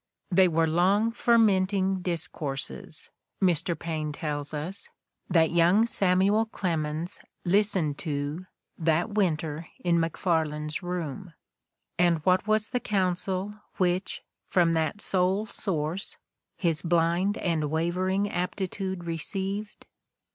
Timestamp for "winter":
9.11-9.67